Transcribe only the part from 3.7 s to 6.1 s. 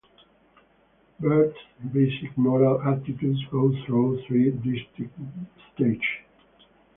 through three distinct stages.